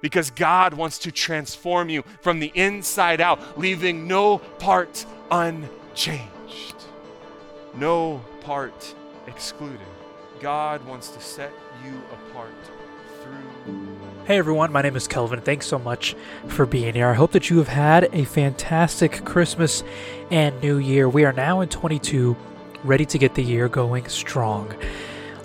[0.00, 6.76] because God wants to transform you from the inside out, leaving no part unchanged,
[7.74, 8.94] no part
[9.26, 9.80] excluded.
[10.40, 11.52] God wants to set
[11.84, 12.52] you apart
[13.22, 13.88] through.
[14.24, 15.40] Hey everyone, my name is Kelvin.
[15.40, 16.14] Thanks so much
[16.48, 17.08] for being here.
[17.08, 19.82] I hope that you have had a fantastic Christmas
[20.30, 21.08] and New Year.
[21.08, 22.36] We are now in 22,
[22.84, 24.74] ready to get the year going strong.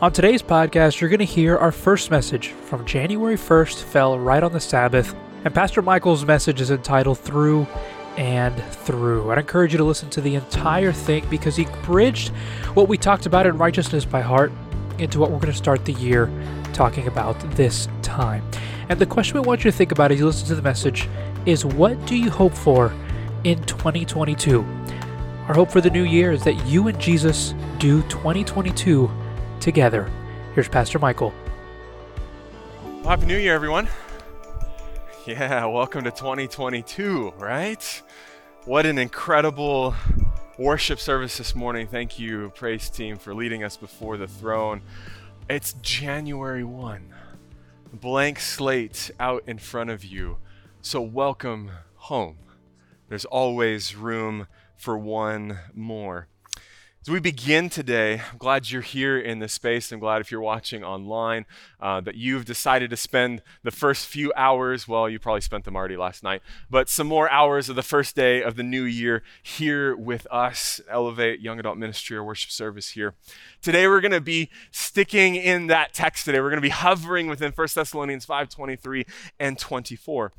[0.03, 4.43] On today's podcast, you're going to hear our first message from January 1st, fell right
[4.43, 7.65] on the Sabbath, and Pastor Michael's message is entitled Through
[8.17, 9.31] and Through.
[9.31, 12.33] I'd encourage you to listen to the entire thing because he bridged
[12.73, 14.51] what we talked about in Righteousness by Heart
[14.99, 16.29] into what we're going to start the year
[16.73, 18.43] talking about this time.
[18.89, 21.07] And the question we want you to think about as you listen to the message
[21.45, 22.93] is what do you hope for
[23.45, 24.65] in 2022?
[25.47, 29.09] Our hope for the new year is that you and Jesus do 2022
[29.63, 30.11] together.
[30.53, 31.33] Here's Pastor Michael.
[32.83, 33.87] Well, Happy New Year, everyone.
[35.25, 38.01] Yeah, welcome to 2022, right?
[38.65, 39.95] What an incredible
[40.57, 41.87] worship service this morning.
[41.87, 44.81] Thank you, praise team, for leading us before the throne.
[45.49, 47.13] It's January 1,
[47.93, 50.39] blank slate out in front of you.
[50.81, 52.35] So, welcome home.
[53.07, 56.27] There's always room for one more.
[57.05, 59.91] As we begin today, I'm glad you're here in this space.
[59.91, 61.45] I'm glad if you're watching online
[61.81, 65.75] uh, that you've decided to spend the first few hours, well, you probably spent them
[65.75, 69.21] already last night, but some more hours of the first day of the new year
[69.41, 73.15] here with us, Elevate Young Adult Ministry or Worship Service here.
[73.61, 76.39] Today we're going to be sticking in that text today.
[76.39, 79.05] We're going to be hovering within 1 Thessalonians 5 23
[79.41, 80.31] and 24.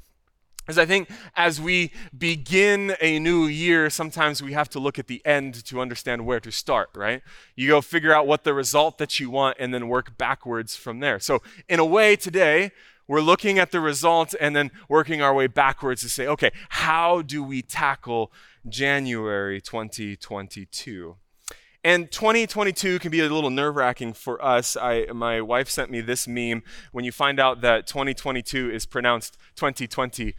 [0.67, 5.09] As I think as we begin a new year, sometimes we have to look at
[5.09, 7.23] the end to understand where to start, right?
[7.55, 11.01] You go figure out what the result that you want and then work backwards from
[11.01, 11.21] there.
[11.21, 12.73] So, in a way, today,
[13.06, 17.21] we're looking at the result and then working our way backwards to say, okay, how
[17.21, 18.33] do we tackle
[18.67, 21.17] January 2022?
[21.84, 24.75] And 2022 can be a little nerve wracking for us.
[24.75, 26.62] I, my wife sent me this meme
[26.93, 30.33] when you find out that 2022 is pronounced 2022.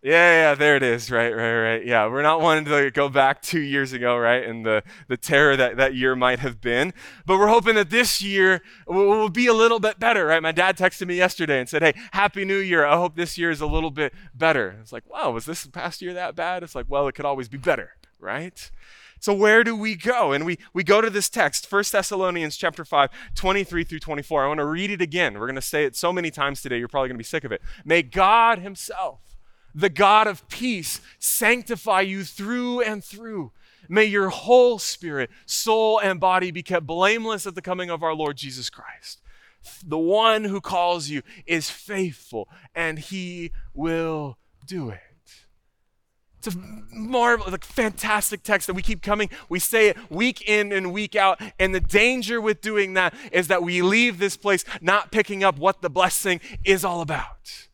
[0.00, 1.10] Yeah, yeah, there it is.
[1.10, 1.84] Right, right, right.
[1.84, 5.56] Yeah, we're not wanting to go back two years ago, right, and the, the terror
[5.56, 6.94] that that year might have been.
[7.26, 10.42] But we're hoping that this year will, will be a little bit better, right?
[10.42, 12.86] My dad texted me yesterday and said, hey, Happy New Year.
[12.86, 14.78] I hope this year is a little bit better.
[14.80, 16.62] It's like, wow, was this past year that bad?
[16.62, 18.70] It's like, well, it could always be better, right?
[19.20, 20.32] So where do we go?
[20.32, 24.44] And we, we go to this text, 1 Thessalonians chapter 5, 23 through 24.
[24.44, 25.34] I want to read it again.
[25.34, 27.44] We're going to say it so many times today, you're probably going to be sick
[27.44, 27.62] of it.
[27.84, 29.20] May God himself,
[29.74, 33.52] the God of peace, sanctify you through and through.
[33.88, 38.14] May your whole spirit, soul, and body be kept blameless at the coming of our
[38.14, 39.20] Lord Jesus Christ.
[39.84, 45.07] The one who calls you is faithful, and he will do it.
[46.38, 46.58] It's a
[46.92, 49.28] marvelous, like fantastic text that we keep coming.
[49.48, 51.40] We say it week in and week out.
[51.58, 55.58] And the danger with doing that is that we leave this place not picking up
[55.58, 57.68] what the blessing is all about.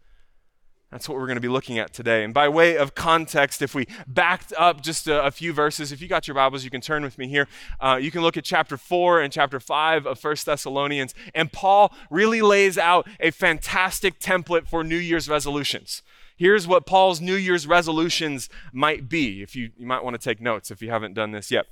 [0.94, 2.22] That's what we're going to be looking at today.
[2.22, 6.00] And by way of context, if we backed up just a, a few verses, if
[6.00, 7.48] you got your Bibles, you can turn with me here.
[7.80, 11.12] Uh, you can look at chapter 4 and chapter 5 of First Thessalonians.
[11.34, 16.00] And Paul really lays out a fantastic template for New Year's resolutions.
[16.36, 19.42] Here's what Paul's New Year's resolutions might be.
[19.42, 21.66] If you, you might want to take notes if you haven't done this yet.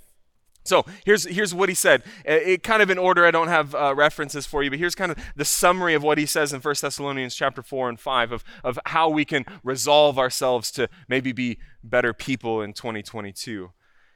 [0.65, 2.03] So here's, here's what he said.
[2.25, 4.95] It, it kind of in order, I don't have uh, references for you, but here's
[4.95, 8.33] kind of the summary of what he says in 1 Thessalonians chapter 4 and 5
[8.33, 13.73] of, of how we can resolve ourselves to maybe be better people in 2022.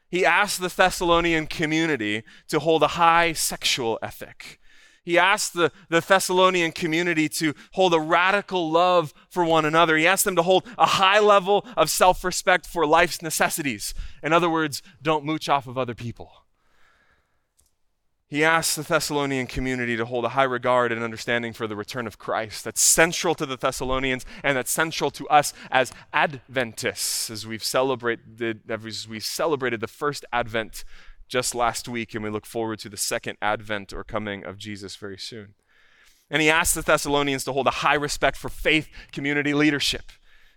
[0.08, 4.60] He asked the Thessalonian community to hold a high sexual ethic.
[5.06, 9.96] He asked the, the Thessalonian community to hold a radical love for one another.
[9.96, 13.94] He asked them to hold a high level of self respect for life's necessities.
[14.20, 16.32] In other words, don't mooch off of other people.
[18.28, 22.08] He asked the Thessalonian community to hold a high regard and understanding for the return
[22.08, 22.64] of Christ.
[22.64, 28.68] That's central to the Thessalonians and that's central to us as Adventists as we've celebrated,
[28.68, 30.84] as we celebrated the first Advent
[31.28, 34.96] just last week, and we look forward to the second advent or coming of Jesus
[34.96, 35.54] very soon.
[36.30, 40.12] And he asked the Thessalonians to hold a high respect for faith community leadership.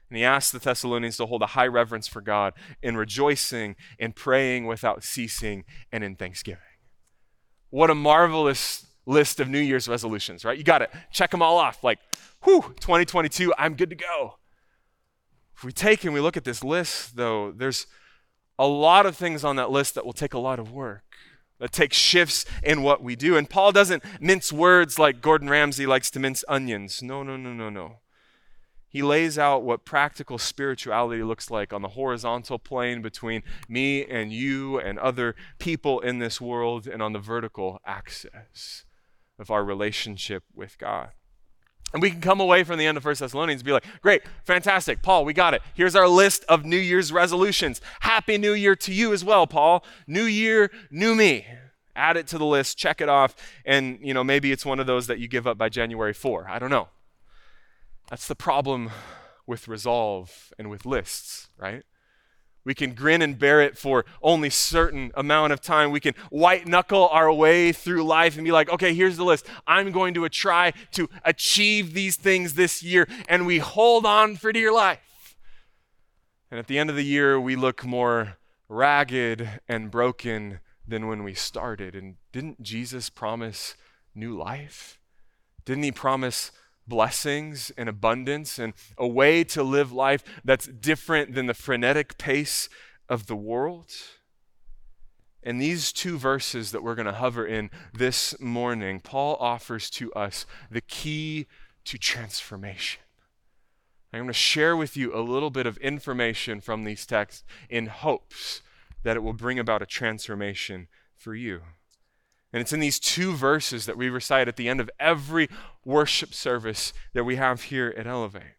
[0.10, 4.14] And he asked the Thessalonians to hold a high reverence for God in rejoicing, in
[4.14, 6.64] praying without ceasing, and in thanksgiving.
[7.70, 10.58] What a marvelous list of New Year's resolutions, right?
[10.58, 10.90] You got it.
[11.12, 11.84] Check them all off.
[11.84, 12.00] Like,
[12.44, 14.36] whew, 2022, I'm good to go.
[15.56, 17.86] If we take and we look at this list, though, there's
[18.60, 21.04] a lot of things on that list that will take a lot of work,
[21.60, 23.38] that take shifts in what we do.
[23.38, 27.02] And Paul doesn't mince words like Gordon Ramsay likes to mince onions.
[27.02, 28.00] No, no, no, no, no.
[28.90, 34.34] he lays out what practical spirituality looks like on the horizontal plane between me and
[34.34, 38.84] you and other people in this world, and on the vertical axis
[39.38, 41.10] of our relationship with God.
[41.92, 44.22] And we can come away from the end of 1 Thessalonians and be like, great,
[44.44, 45.62] fantastic, Paul, we got it.
[45.74, 47.82] Here's our list of New Year's resolutions.
[48.02, 49.84] Happy New Year to you as well, Paul.
[50.06, 51.48] New year, new me.
[51.96, 54.88] Add it to the list, check it off, and you know, maybe it's one of
[54.88, 56.48] those that you give up by January 4.
[56.48, 56.90] I don't know.
[58.10, 58.92] That's the problem
[59.46, 61.84] with resolve and with lists, right?
[62.64, 65.92] We can grin and bear it for only certain amount of time.
[65.92, 69.48] We can white knuckle our way through life and be like, okay, here's the list.
[69.66, 73.08] I'm going to try to achieve these things this year.
[73.28, 75.38] And we hold on for dear life.
[76.52, 81.24] And at the end of the year, we look more ragged and broken than when
[81.24, 81.96] we started.
[81.96, 83.76] And didn't Jesus promise
[84.14, 85.00] new life?
[85.66, 86.52] Didn't he promise
[86.90, 92.68] blessings and abundance and a way to live life that's different than the frenetic pace
[93.08, 93.92] of the world.
[95.42, 100.12] In these two verses that we're going to hover in this morning, Paul offers to
[100.14, 101.48] us the key
[101.86, 103.02] to transformation.
[104.12, 107.88] I'm going to share with you a little bit of information from these texts in
[107.88, 108.62] hopes
[109.04, 111.62] that it will bring about a transformation for you.
[112.52, 115.50] And it's in these two verses that we recite at the end of every
[115.86, 118.56] worship service that we have here at Elevate.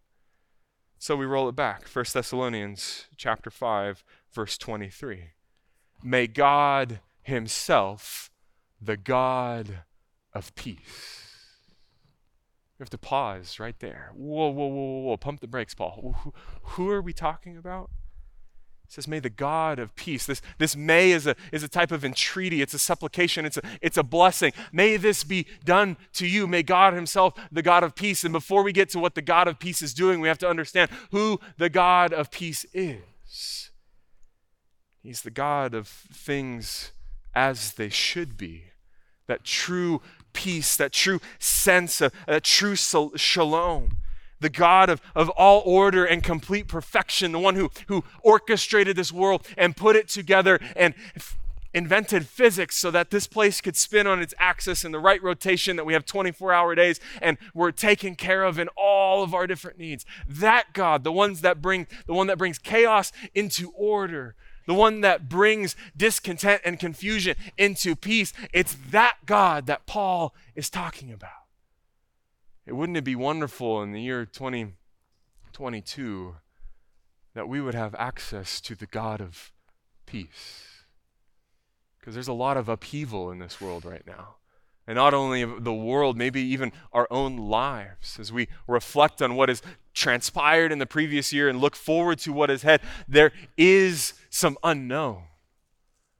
[0.98, 1.88] So we roll it back.
[1.88, 5.30] 1 Thessalonians chapter 5 verse 23.
[6.02, 8.30] May God himself,
[8.80, 9.82] the God
[10.32, 11.26] of peace.
[12.78, 14.12] We have to pause right there.
[14.14, 15.16] Whoa, whoa, whoa, whoa, whoa.
[15.16, 16.16] Pump the brakes, Paul.
[16.22, 16.32] Who,
[16.62, 17.90] who are we talking about?
[18.90, 20.26] It says, May the God of peace.
[20.26, 22.60] This, this may is a, is a type of entreaty.
[22.60, 23.46] It's a supplication.
[23.46, 24.52] It's a, it's a blessing.
[24.72, 26.48] May this be done to you.
[26.48, 28.24] May God Himself, the God of peace.
[28.24, 30.48] And before we get to what the God of peace is doing, we have to
[30.48, 33.70] understand who the God of peace is.
[35.04, 36.90] He's the God of things
[37.32, 38.64] as they should be.
[39.28, 40.02] That true
[40.32, 43.98] peace, that true sense of that true shalom
[44.40, 49.12] the God of, of all order and complete perfection, the one who, who orchestrated this
[49.12, 51.36] world and put it together and f-
[51.72, 55.76] invented physics so that this place could spin on its axis in the right rotation,
[55.76, 59.46] that we have 24 hour days and we're taken care of in all of our
[59.46, 60.04] different needs.
[60.28, 64.34] That God, the ones that bring the one that brings chaos into order,
[64.66, 70.70] the one that brings discontent and confusion into peace, it's that God that Paul is
[70.70, 71.39] talking about.
[72.66, 76.36] It wouldn't it be wonderful in the year 2022
[77.34, 79.52] that we would have access to the God of
[80.06, 80.84] peace?
[81.98, 84.36] Because there's a lot of upheaval in this world right now.
[84.86, 88.18] And not only the world, maybe even our own lives.
[88.18, 89.62] As we reflect on what has
[89.94, 94.58] transpired in the previous year and look forward to what is ahead, there is some
[94.64, 95.24] unknown.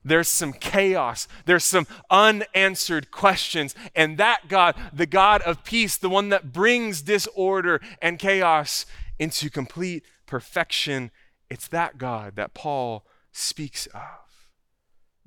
[0.04, 1.28] There's some chaos.
[1.44, 3.74] There's some unanswered questions.
[3.94, 8.86] And that God, the God of peace, the one that brings disorder and chaos
[9.18, 11.10] into complete perfection,
[11.50, 14.48] it's that God that Paul speaks of.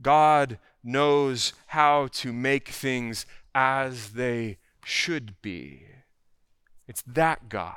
[0.02, 5.86] God knows how to make things as they should be.
[6.88, 7.76] It's that God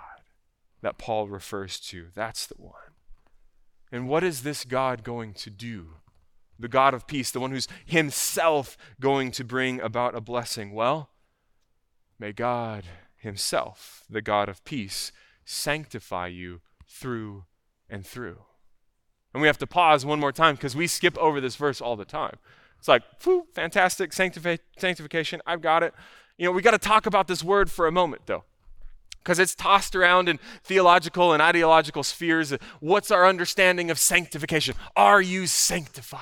[0.82, 2.06] that Paul refers to.
[2.14, 2.72] That's the one.
[3.92, 5.88] And what is this God going to do?
[6.58, 10.72] The God of peace, the one who's himself going to bring about a blessing?
[10.72, 11.10] Well,
[12.18, 12.84] may God
[13.16, 15.12] himself, the God of peace,
[15.44, 17.44] sanctify you through
[17.88, 18.38] and through.
[19.32, 21.96] And we have to pause one more time because we skip over this verse all
[21.96, 22.36] the time.
[22.78, 25.42] It's like, whew, fantastic sanctifi- sanctification.
[25.46, 25.94] I've got it.
[26.38, 28.44] You know, we got to talk about this word for a moment, though
[29.26, 32.54] because it's tossed around in theological and ideological spheres.
[32.78, 34.76] What's our understanding of sanctification?
[34.94, 36.20] Are you sanctified?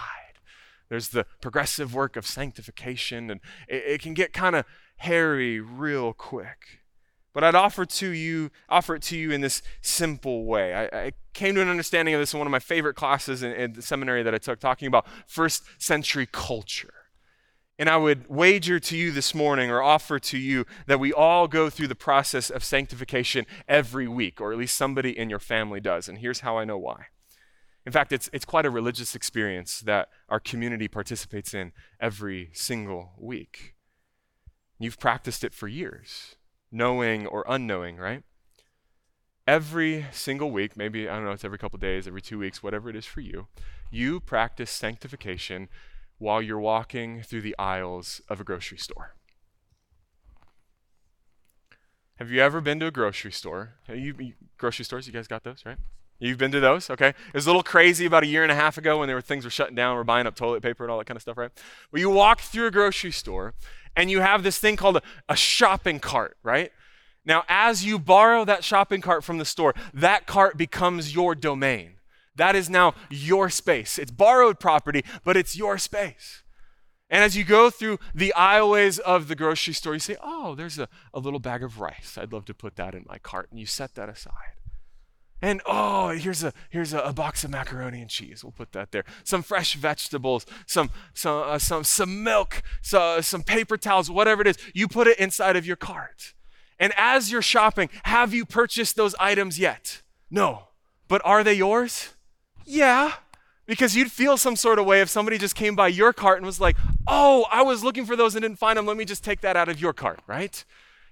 [0.95, 4.65] There's the progressive work of sanctification, and it, it can get kind of
[4.99, 6.83] hairy real quick.
[7.33, 10.73] But I'd offer to you, offer it to you in this simple way.
[10.73, 13.51] I, I came to an understanding of this in one of my favorite classes in,
[13.51, 16.95] in the seminary that I took, talking about first century culture.
[17.77, 21.49] And I would wager to you this morning or offer to you that we all
[21.49, 25.81] go through the process of sanctification every week, or at least somebody in your family
[25.81, 26.09] does.
[26.09, 27.07] And here's how I know why.
[27.87, 33.13] In fact, it's, it's quite a religious experience that our community participates in every single
[33.19, 33.75] week.
[34.79, 36.37] You've practiced it for years,
[36.73, 38.23] knowing or unknowing, right?
[39.47, 42.89] Every single week, maybe, I don't know, it's every couple days, every two weeks, whatever
[42.89, 43.49] it is for you,
[43.91, 45.69] you practice sanctification
[46.17, 49.15] while you're walking through the aisles of a grocery store.
[52.17, 53.75] Have you ever been to a grocery store?
[53.89, 55.79] You, grocery stores, you guys got those, right?
[56.19, 57.09] You've been to those, okay?
[57.09, 59.23] It was a little crazy about a year and a half ago when there were
[59.23, 59.97] things were shutting down.
[59.97, 61.51] We're buying up toilet paper and all that kind of stuff, right?
[61.93, 63.55] Well, you walk through a grocery store
[63.97, 66.73] and you have this thing called a, a shopping cart, right?
[67.25, 71.95] Now, as you borrow that shopping cart from the store, that cart becomes your domain.
[72.37, 73.99] That is now your space.
[73.99, 76.43] It's borrowed property, but it's your space.
[77.09, 80.79] And as you go through the aisleways of the grocery store, you say, Oh, there's
[80.79, 82.19] a, a little bag of rice.
[82.21, 83.49] I'd love to put that in my cart.
[83.51, 84.33] And you set that aside.
[85.45, 88.43] And oh, here's a here's a, a box of macaroni and cheese.
[88.43, 89.05] We'll put that there.
[89.25, 94.47] Some fresh vegetables, some some uh, some some milk, so, some paper towels, whatever it
[94.47, 94.57] is.
[94.73, 96.33] You put it inside of your cart.
[96.81, 100.01] And as you're shopping, have you purchased those items yet?
[100.31, 100.69] No.
[101.09, 102.15] But are they yours?
[102.65, 103.13] Yeah.
[103.67, 106.47] Because you'd feel some sort of way if somebody just came by your cart and
[106.47, 108.87] was like, oh, I was looking for those and didn't find them.
[108.87, 110.65] Let me just take that out of your cart, right?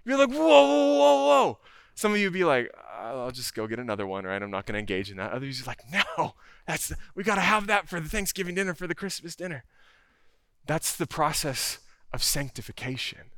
[0.07, 1.59] You're like, whoa, whoa, whoa, whoa.
[1.95, 4.43] Some of you be like, I'll just go get another one, right?
[4.43, 5.33] I'm not going to engage in that.
[5.33, 6.35] Others are like, no,
[6.67, 9.65] that's we got to have that for the Thanksgiving dinner, for the Christmas dinner.
[10.67, 11.79] That's the process
[12.13, 13.31] of sanctification,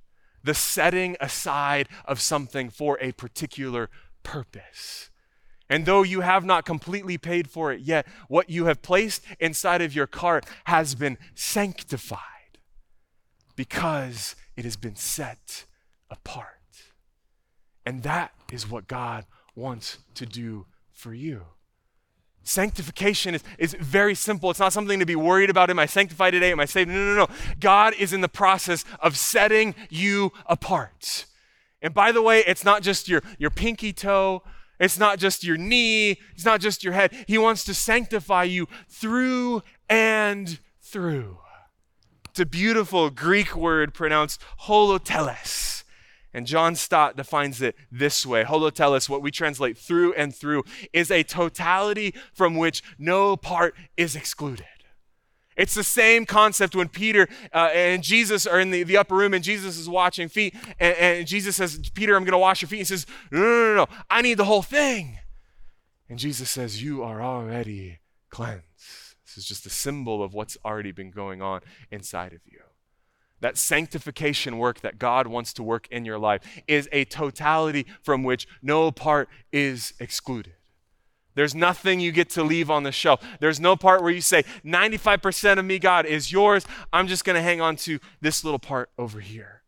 [0.43, 3.91] the setting aside of something for a particular
[4.23, 5.11] purpose.
[5.71, 9.81] And though you have not completely paid for it yet, what you have placed inside
[9.81, 12.21] of your cart has been sanctified
[13.57, 15.65] because it has been set
[16.11, 16.54] apart.
[17.87, 21.43] And that is what God wants to do for you.
[22.43, 24.51] Sanctification is, is very simple.
[24.51, 25.71] It's not something to be worried about.
[25.71, 26.53] Am I sanctified today?
[26.53, 26.91] Am I saved?
[26.91, 27.29] No, no, no.
[27.59, 31.25] God is in the process of setting you apart.
[31.81, 34.43] And by the way, it's not just your, your pinky toe,
[34.79, 37.15] it's not just your knee, it's not just your head.
[37.27, 41.39] He wants to sanctify you through and through.
[42.29, 45.74] It's a beautiful Greek word pronounced holoteles.
[46.35, 51.11] And John Stott defines it this way Holoteles, what we translate through and through, is
[51.11, 54.67] a totality from which no part is excluded.
[55.57, 59.33] It's the same concept when Peter uh, and Jesus are in the, the upper room
[59.33, 60.53] and Jesus is washing feet.
[60.81, 62.79] And, and Jesus says, Peter, I'm going to wash your feet.
[62.79, 65.19] He says, no, no, no, no, I need the whole thing.
[66.09, 68.01] And Jesus says, You are already
[68.31, 68.65] cleansed.
[68.77, 71.61] This is just a symbol of what's already been going on
[71.91, 72.64] inside of you
[73.41, 78.23] that sanctification work that God wants to work in your life is a totality from
[78.23, 80.55] which no part is excluded.
[81.35, 83.25] There's nothing you get to leave on the shelf.
[83.41, 86.65] There's no part where you say, 95% of me, God, is yours.
[86.93, 89.63] I'm just going to hang on to this little part over here.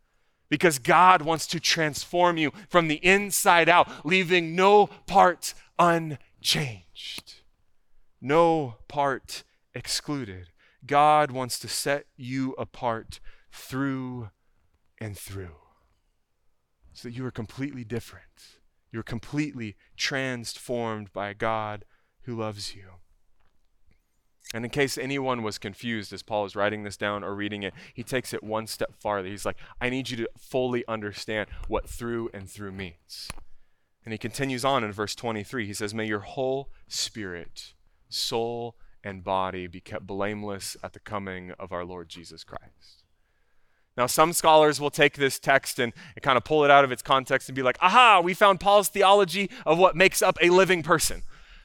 [0.49, 7.35] Because God wants to transform you from the inside out, leaving no part unchanged,
[8.21, 9.43] no part
[9.75, 10.51] excluded.
[10.87, 13.19] God wants to set you apart
[13.57, 14.31] through
[14.99, 15.57] and through.
[16.93, 18.61] So that you are completely different.
[18.91, 21.85] You're completely transformed by God
[22.23, 22.85] who loves you.
[24.55, 27.75] And in case anyone was confused as Paul is writing this down or reading it,
[27.93, 29.29] he takes it one step farther.
[29.29, 33.29] He's like, I need you to fully understand what through and through means.
[34.05, 35.67] And he continues on in verse 23.
[35.67, 37.75] He says, May your whole spirit,
[38.09, 43.03] soul, and body be kept blameless at the coming of our Lord Jesus Christ.
[43.97, 46.93] Now, some scholars will take this text and, and, kind of pull it out of
[46.93, 50.51] its context and be like, aha, we found Paul's theology of what makes up a
[50.51, 51.23] living person.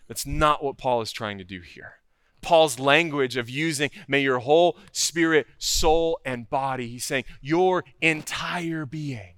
[0.08, 1.96] That's not what Paul is trying to do here.
[2.42, 8.86] Paul's language of using, may your whole spirit, soul, and body, he's saying, your entire
[8.86, 9.36] being.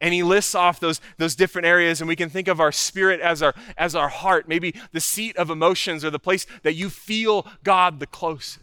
[0.00, 3.20] And he lists off those, those different areas, and we can think of our spirit
[3.20, 6.88] as our, as our heart, maybe the seat of emotions or the place that you
[6.88, 8.60] feel God the closest.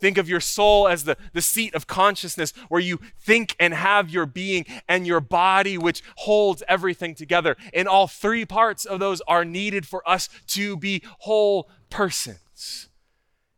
[0.00, 4.10] Think of your soul as the, the seat of consciousness where you think and have
[4.10, 7.56] your being, and your body, which holds everything together.
[7.74, 12.88] And all three parts of those are needed for us to be whole persons.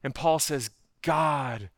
[0.03, 0.71] And Paul says,
[1.03, 1.71] God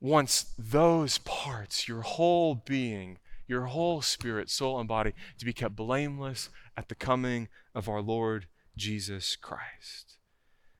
[0.00, 5.76] wants those parts, your whole being, your whole spirit, soul, and body, to be kept
[5.76, 8.46] blameless at the coming of our Lord
[8.76, 10.18] Jesus Christ.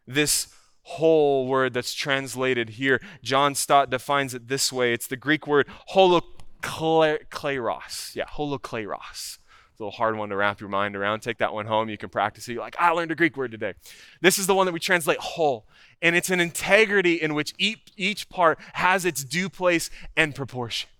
[0.06, 0.48] This
[0.82, 3.00] whole word that's translated here.
[3.22, 8.14] John Stott defines it this way it's the Greek word holokleros.
[8.14, 9.38] Yeah, holokleros.
[9.72, 11.20] It's a little hard one to wrap your mind around.
[11.20, 11.88] Take that one home.
[11.88, 12.52] You can practice it.
[12.52, 13.74] You're like, ah, I learned a Greek word today.
[14.20, 15.66] This is the one that we translate whole.
[16.02, 20.90] And it's an integrity in which each, each part has its due place and proportion.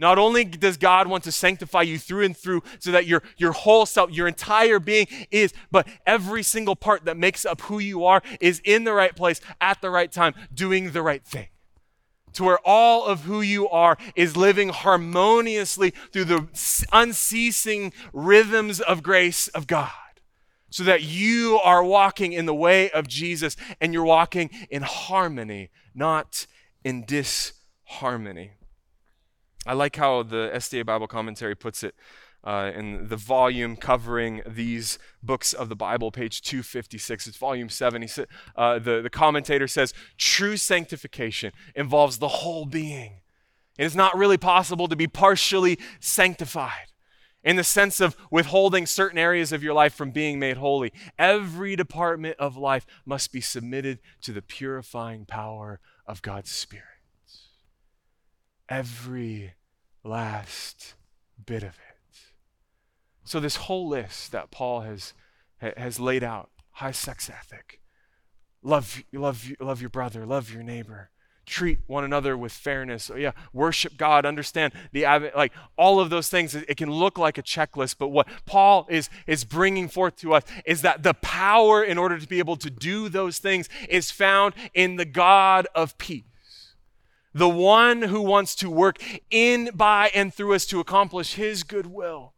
[0.00, 3.50] Not only does God want to sanctify you through and through so that your, your
[3.50, 8.04] whole self, your entire being is, but every single part that makes up who you
[8.04, 11.48] are is in the right place at the right time, doing the right thing.
[12.34, 16.46] to where all of who you are is living harmoniously through the
[16.92, 19.90] unceasing rhythms of grace of God.
[20.70, 25.70] So that you are walking in the way of Jesus and you're walking in harmony,
[25.94, 26.46] not
[26.84, 28.52] in disharmony.
[29.68, 31.94] I like how the SDA Bible commentary puts it
[32.42, 37.26] uh, in the volume covering these books of the Bible, page 256.
[37.26, 38.00] It's volume 7.
[38.00, 43.20] He said, uh, the, the commentator says, True sanctification involves the whole being.
[43.76, 46.88] It is not really possible to be partially sanctified
[47.44, 50.94] in the sense of withholding certain areas of your life from being made holy.
[51.18, 56.86] Every department of life must be submitted to the purifying power of God's Spirit.
[58.70, 59.52] Every
[60.08, 60.94] last
[61.44, 61.88] bit of it.
[63.24, 65.12] So, this whole list that Paul has,
[65.60, 67.80] has laid out high sex ethic,
[68.62, 71.10] love, love, love your brother, love your neighbor,
[71.44, 73.10] treat one another with fairness.
[73.12, 76.54] Oh, yeah, worship God, understand the like all of those things.
[76.54, 80.44] It can look like a checklist, but what Paul is is bringing forth to us
[80.64, 84.54] is that the power in order to be able to do those things is found
[84.72, 86.24] in the God of peace.
[87.34, 91.86] The one who wants to work in, by, and through us to accomplish his good
[91.86, 92.34] will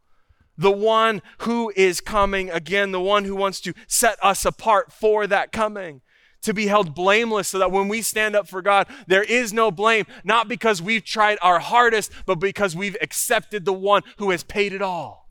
[0.61, 5.27] the one who is coming again, the one who wants to set us apart for
[5.27, 6.01] that coming,
[6.41, 9.71] to be held blameless so that when we stand up for God, there is no
[9.71, 14.43] blame, not because we've tried our hardest, but because we've accepted the one who has
[14.43, 15.29] paid it all.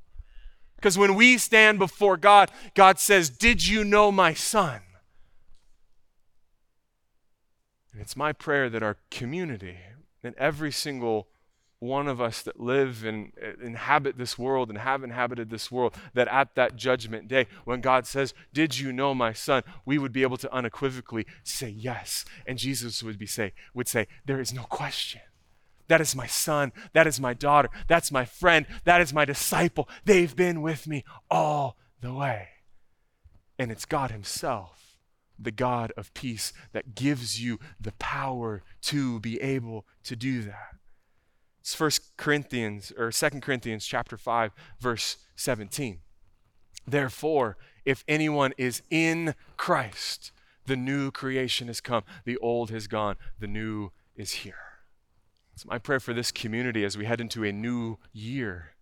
[0.76, 4.81] Because when we stand before God, God says, Did you know my son?
[7.92, 9.76] And it's my prayer that our community
[10.23, 11.28] and every single
[11.80, 15.94] one of us that live and uh, inhabit this world and have inhabited this world,
[16.12, 19.62] that at that judgment day, when God says, Did you know my son?
[19.87, 22.25] we would be able to unequivocally say yes.
[22.47, 25.23] And Jesus would be say, would say, There is no question.
[25.88, 26.73] That is my son.
[26.92, 27.68] That is my daughter.
[27.88, 28.66] That's my friend.
[28.85, 29.88] That is my disciple.
[30.04, 32.49] They've been with me all the way.
[33.58, 34.90] And it's God Himself,
[35.41, 40.76] the God of peace, that gives you the power to be able to do that.
[41.61, 46.00] It's 1 Corinthians or 2 Corinthians chapter 5 verse 17.
[46.87, 50.33] Therefore, if anyone is in Christ,
[50.67, 54.55] the new creation has come, the old has gone, the new is here.
[55.55, 58.75] It's my prayer for this community as we head into a new year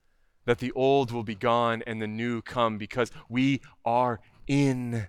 [0.45, 5.09] that the old will be gone and the new come because we are in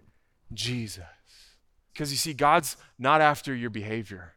[0.54, 1.06] Jesus.
[2.00, 4.36] Because you see, God's not after your behavior.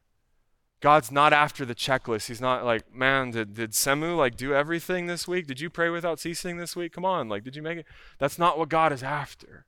[0.81, 2.27] God's not after the checklist.
[2.27, 5.47] He's not like, man, did, did Semu like do everything this week?
[5.47, 6.93] Did you pray without ceasing this week?
[6.93, 7.87] Come on, like, did you make it?
[8.19, 9.67] That's not what God is after.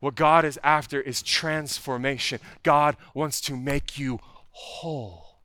[0.00, 2.38] What God is after is transformation.
[2.62, 5.40] God wants to make you whole.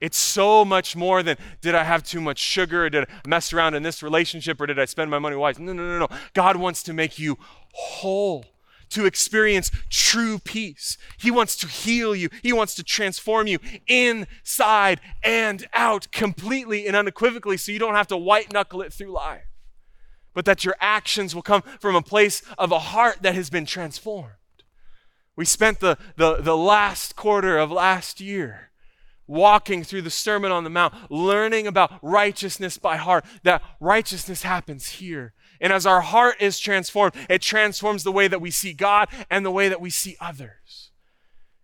[0.00, 3.52] It's so much more than did I have too much sugar or did I mess
[3.52, 5.60] around in this relationship or did I spend my money wise?
[5.60, 6.08] No, no, no, no.
[6.34, 7.38] God wants to make you
[7.70, 8.44] whole
[8.90, 10.96] to experience true peace.
[11.18, 12.28] He wants to heal you.
[12.42, 18.08] He wants to transform you inside and out completely and unequivocally so you don't have
[18.08, 19.44] to white knuckle it through life.
[20.34, 23.66] But that your actions will come from a place of a heart that has been
[23.66, 24.32] transformed.
[25.34, 28.70] We spent the, the, the last quarter of last year
[29.26, 34.86] walking through the Sermon on the Mount, learning about righteousness by heart, that righteousness happens
[34.86, 39.08] here and as our heart is transformed, it transforms the way that we see God
[39.30, 40.90] and the way that we see others.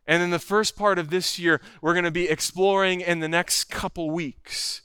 [0.06, 3.28] And in the first part of this year, we're going to be exploring in the
[3.28, 4.82] next couple weeks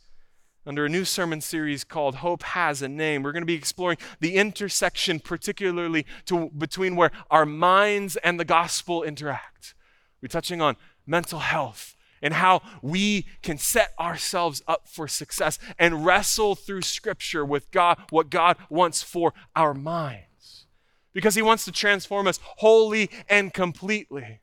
[0.67, 3.24] under a new sermon series called Hope Has a Name.
[3.24, 8.46] We're going to be exploring the intersection, particularly to, between where our minds and the
[8.46, 9.74] gospel interact.
[10.22, 16.06] We're touching on mental health, and how we can set ourselves up for success and
[16.06, 20.65] wrestle through Scripture with God, what God wants for our minds.
[21.13, 24.41] Because He wants to transform us wholly and completely.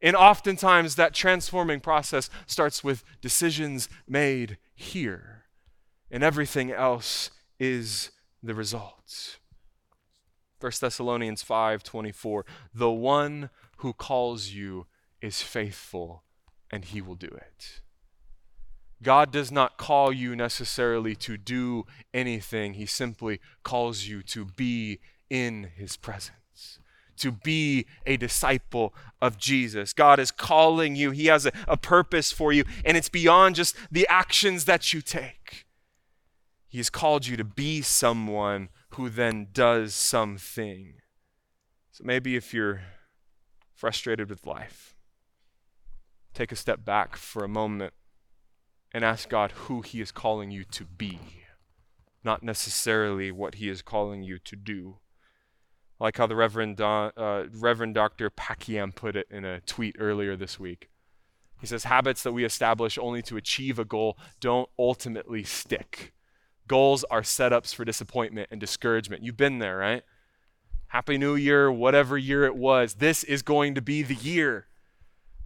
[0.00, 5.44] And oftentimes, that transforming process starts with decisions made here,
[6.10, 8.10] and everything else is
[8.42, 9.38] the result.
[10.60, 14.86] 1 Thessalonians 5:24 The one who calls you
[15.20, 16.24] is faithful
[16.70, 17.80] and He will do it.
[19.02, 24.98] God does not call you necessarily to do anything, He simply calls you to be
[25.30, 26.80] in His presence,
[27.18, 29.92] to be a disciple of Jesus.
[29.92, 33.76] God is calling you, He has a, a purpose for you, and it's beyond just
[33.90, 35.66] the actions that you take.
[36.68, 40.94] He has called you to be someone who then does something.
[41.90, 42.82] So maybe if you're
[43.74, 44.94] frustrated with life,
[46.34, 47.92] take a step back for a moment
[48.92, 51.18] and ask God who He is calling you to be,
[52.24, 54.98] not necessarily what He is calling you to do.
[56.00, 57.10] like how the Reverend, uh,
[57.52, 58.30] Reverend Dr.
[58.30, 60.88] Pakiam put it in a tweet earlier this week.
[61.60, 66.14] He says, Habits that we establish only to achieve a goal don't ultimately stick.
[66.68, 69.24] Goals are setups for disappointment and discouragement.
[69.24, 70.04] You've been there, right?
[70.88, 72.94] Happy New Year, whatever year it was.
[72.94, 74.66] This is going to be the year.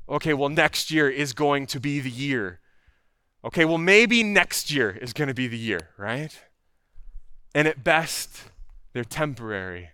[0.08, 2.60] Okay, well, next year is going to be the year.
[3.44, 6.38] Okay, well, maybe next year is going to be the year, right?
[7.54, 8.44] And at best,
[8.92, 9.90] they're temporary.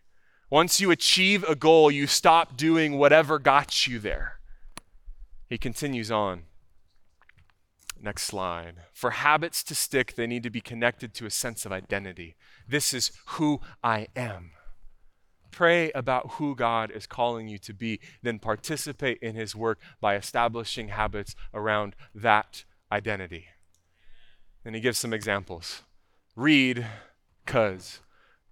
[0.50, 4.38] Once you achieve a goal, you stop doing whatever got you there.
[5.48, 6.42] He continues on.
[8.00, 8.76] Next slide.
[8.92, 12.36] For habits to stick, they need to be connected to a sense of identity.
[12.66, 14.52] This is who I am.
[15.50, 20.16] Pray about who God is calling you to be, then participate in His work by
[20.16, 23.46] establishing habits around that identity.
[24.64, 25.82] And He gives some examples.
[26.36, 26.86] Read,
[27.44, 28.00] because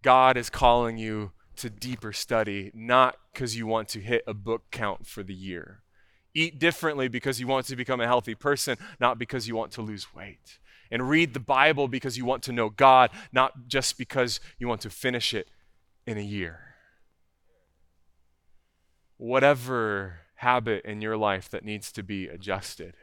[0.02, 4.64] God is calling you to deeper study, not because you want to hit a book
[4.70, 5.82] count for the year.
[6.34, 9.82] Eat differently because you want to become a healthy person, not because you want to
[9.82, 10.58] lose weight.
[10.90, 14.82] And read the Bible because you want to know God, not just because you want
[14.82, 15.48] to finish it
[16.06, 16.65] in a year.
[19.16, 22.94] Whatever habit in your life that needs to be adjusted,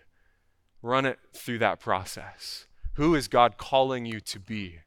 [0.81, 2.67] run it through that process.
[2.95, 4.79] Who is God calling you to be?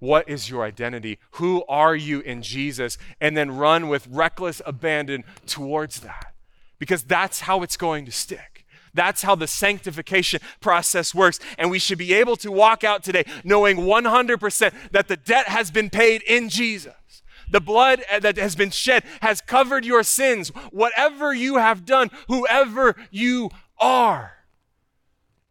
[0.00, 1.20] What is your identity?
[1.32, 2.98] Who are you in Jesus?
[3.20, 6.34] And then run with reckless abandon towards that.
[6.80, 8.66] Because that's how it's going to stick.
[8.94, 11.38] That's how the sanctification process works.
[11.56, 15.70] And we should be able to walk out today knowing 100% that the debt has
[15.70, 16.94] been paid in Jesus.
[17.52, 22.10] The blood uh, that has been shed has covered your sins, whatever you have done,
[22.26, 24.32] whoever you are.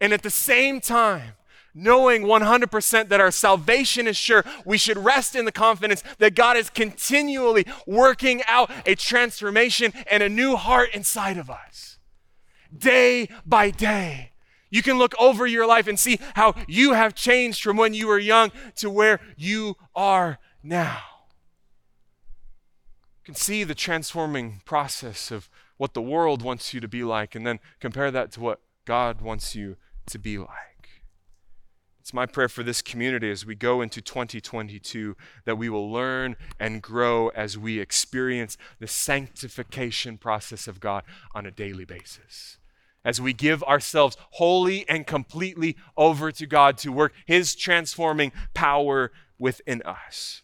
[0.01, 1.33] And at the same time,
[1.75, 6.57] knowing 100% that our salvation is sure, we should rest in the confidence that God
[6.57, 11.99] is continually working out a transformation and a new heart inside of us.
[12.75, 14.31] Day by day.
[14.71, 18.07] You can look over your life and see how you have changed from when you
[18.07, 21.11] were young to where you are now.
[23.21, 27.36] You can see the transforming process of what the world wants you to be like,
[27.36, 30.47] and then compare that to what God wants you to be like.
[31.99, 36.36] It's my prayer for this community as we go into 2022 that we will learn
[36.60, 41.03] and grow as we experience the sanctification process of God
[41.36, 42.57] on a daily basis.
[43.05, 49.12] As we give ourselves wholly and completely over to God to work His transforming power
[49.38, 50.41] within us.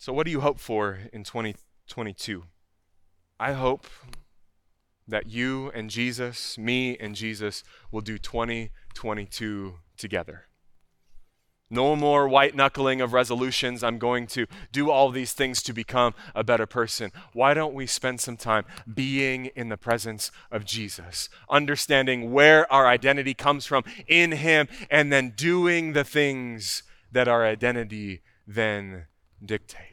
[0.00, 2.44] So, what do you hope for in 2022?
[3.38, 3.86] I hope
[5.06, 10.46] that you and Jesus, me and Jesus, will do 2022 together.
[11.68, 13.84] No more white knuckling of resolutions.
[13.84, 17.12] I'm going to do all these things to become a better person.
[17.34, 22.86] Why don't we spend some time being in the presence of Jesus, understanding where our
[22.86, 29.04] identity comes from in Him, and then doing the things that our identity then
[29.44, 29.89] dictates?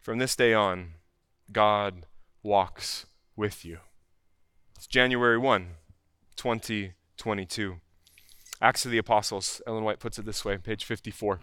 [0.00, 0.94] From this day on,
[1.52, 2.06] God
[2.42, 3.78] walks with you.
[4.76, 5.74] It's January 1,
[6.36, 7.76] 2022.
[8.60, 11.40] Acts of the Apostles, Ellen White puts it this way, page 54.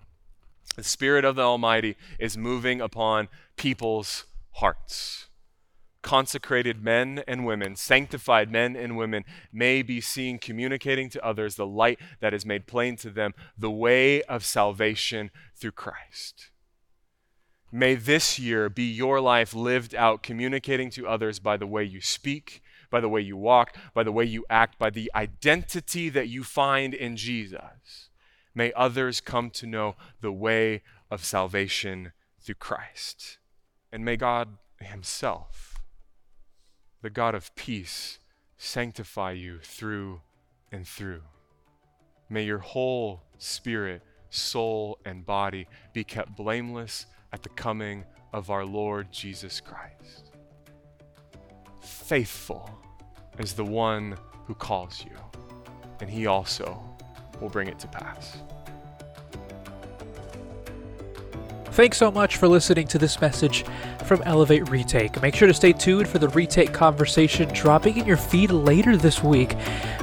[0.76, 5.28] The Spirit of the Almighty is moving upon people's hearts.
[6.06, 11.66] Consecrated men and women, sanctified men and women, may be seen communicating to others the
[11.66, 16.52] light that is made plain to them, the way of salvation through Christ.
[17.72, 22.02] May this year be your life lived out, communicating to others by the way you
[22.02, 26.30] speak, by the way you walk, by the way you act, by the identity that
[26.30, 28.12] you find in Jesus.
[28.54, 33.40] May others come to know the way of salvation through Christ.
[33.92, 35.75] And may God Himself,
[37.06, 38.18] the God of peace,
[38.58, 40.22] sanctify you through
[40.72, 41.22] and through.
[42.32, 48.66] May your whole spirit, soul, and body be kept blameless at the coming of our
[48.66, 50.32] Lord Jesus Christ.
[51.80, 52.76] Faithful
[53.38, 55.16] is the one who calls you,
[56.00, 56.84] and he also
[57.40, 58.40] will bring it to pass.
[61.76, 63.66] Thanks so much for listening to this message
[64.06, 65.22] from Elevate Retake.
[65.22, 69.22] Make sure to stay tuned for the Retake conversation dropping in your feed later this
[69.22, 69.58] week.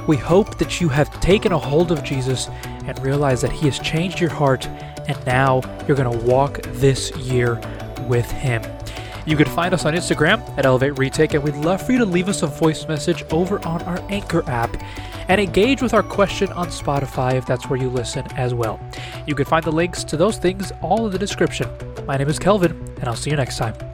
[0.06, 2.48] We hope that you have taken a hold of Jesus
[2.84, 4.66] and realized that He has changed your heart,
[5.08, 7.58] and now you're going to walk this year
[8.06, 8.62] with Him.
[9.24, 12.04] You can find us on Instagram at Elevate Retake, and we'd love for you to
[12.04, 14.76] leave us a voice message over on our Anchor app
[15.28, 18.80] and engage with our question on Spotify if that's where you listen as well.
[19.26, 21.68] You can find the links to those things all in the description.
[22.06, 23.91] My name is Kelvin, and I'll see you next time.